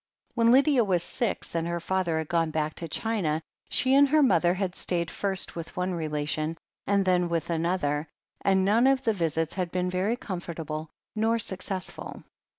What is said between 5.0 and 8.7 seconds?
first with one relation and then with another, and